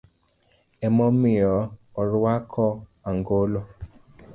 Emomiyo 0.87 1.53
orwako 2.01 2.65
angolo. 3.09 3.61